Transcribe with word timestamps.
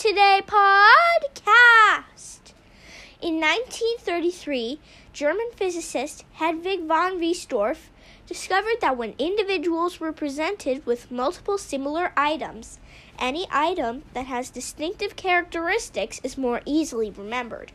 Today 0.00 0.40
podcast. 0.46 1.34
In 3.20 3.38
1933, 3.38 4.80
German 5.12 5.50
physicist 5.54 6.24
Hedwig 6.36 6.86
von 6.86 7.20
Richthofen 7.20 7.90
discovered 8.26 8.80
that 8.80 8.96
when 8.96 9.12
individuals 9.18 10.00
were 10.00 10.10
presented 10.10 10.86
with 10.86 11.10
multiple 11.10 11.58
similar 11.58 12.14
items, 12.16 12.78
any 13.18 13.46
item 13.50 14.04
that 14.14 14.24
has 14.24 14.48
distinctive 14.48 15.16
characteristics 15.16 16.18
is 16.24 16.38
more 16.38 16.62
easily 16.64 17.10
remembered. 17.10 17.72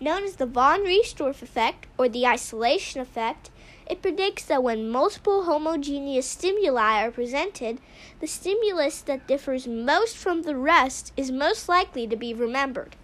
Known 0.00 0.24
as 0.24 0.36
the 0.36 0.46
von 0.46 0.80
Richthofen 0.80 1.42
effect 1.42 1.86
or 1.96 2.08
the 2.08 2.26
isolation 2.26 3.00
effect, 3.00 3.50
it 3.90 4.00
predicts 4.02 4.44
that 4.44 4.62
when 4.62 4.88
multiple 4.88 5.46
homogeneous 5.46 6.24
stimuli 6.24 7.02
are 7.02 7.10
presented, 7.10 7.80
the 8.20 8.26
stimulus 8.28 9.00
that 9.00 9.26
differs 9.26 9.66
most 9.66 10.16
from 10.16 10.42
the 10.42 10.54
rest 10.54 11.12
is 11.16 11.32
most 11.32 11.68
likely 11.68 12.06
to 12.06 12.14
be 12.14 12.32
remembered. 12.32 12.94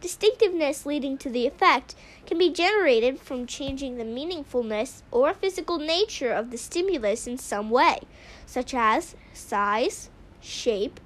Distinctiveness 0.00 0.86
leading 0.86 1.18
to 1.18 1.28
the 1.28 1.46
effect 1.46 1.96
can 2.24 2.38
be 2.38 2.52
generated 2.52 3.18
from 3.18 3.46
changing 3.46 3.96
the 3.96 4.04
meaningfulness 4.04 5.02
or 5.10 5.34
physical 5.34 5.78
nature 5.78 6.32
of 6.32 6.52
the 6.52 6.58
stimulus 6.58 7.26
in 7.26 7.36
some 7.36 7.68
way, 7.68 7.98
such 8.46 8.74
as 8.74 9.16
size, 9.32 10.08
shape, 10.40 11.00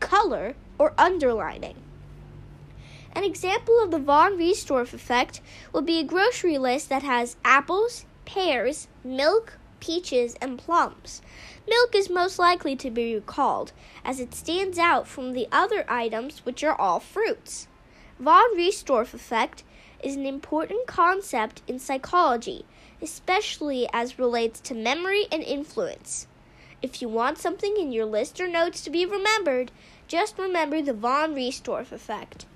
color, 0.00 0.56
or 0.76 0.92
underlining. 0.98 1.76
An 3.12 3.22
example 3.22 3.80
of 3.80 3.92
the 3.92 3.98
von 4.00 4.36
Richthofen 4.36 4.94
effect 4.94 5.40
would 5.72 5.86
be 5.86 6.00
a 6.00 6.04
grocery 6.04 6.58
list 6.58 6.88
that 6.88 7.04
has 7.04 7.36
apples, 7.44 8.04
pears, 8.26 8.88
milk, 9.02 9.54
peaches, 9.80 10.36
and 10.42 10.58
plums. 10.58 11.22
Milk 11.66 11.94
is 11.94 12.10
most 12.10 12.38
likely 12.38 12.76
to 12.76 12.90
be 12.90 13.14
recalled, 13.14 13.72
as 14.04 14.20
it 14.20 14.34
stands 14.34 14.78
out 14.78 15.08
from 15.08 15.32
the 15.32 15.48
other 15.50 15.84
items, 15.88 16.44
which 16.44 16.62
are 16.62 16.78
all 16.78 17.00
fruits. 17.00 17.68
Von 18.18 18.56
Richthofen 18.56 19.14
effect 19.14 19.64
is 20.02 20.16
an 20.16 20.26
important 20.26 20.86
concept 20.86 21.62
in 21.66 21.78
psychology, 21.78 22.64
especially 23.00 23.88
as 23.92 24.18
relates 24.18 24.60
to 24.60 24.74
memory 24.74 25.26
and 25.32 25.42
influence. 25.42 26.26
If 26.82 27.00
you 27.00 27.08
want 27.08 27.38
something 27.38 27.76
in 27.76 27.92
your 27.92 28.04
list 28.04 28.40
or 28.40 28.46
notes 28.46 28.82
to 28.82 28.90
be 28.90 29.06
remembered, 29.06 29.72
just 30.08 30.38
remember 30.38 30.82
the 30.82 30.92
von 30.92 31.34
Richthofen 31.34 31.92
effect. 31.92 32.46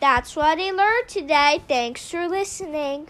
That's 0.00 0.36
what 0.36 0.58
I 0.58 0.70
learned 0.70 1.08
today. 1.08 1.62
Thanks 1.68 2.10
for 2.10 2.28
listening. 2.28 3.08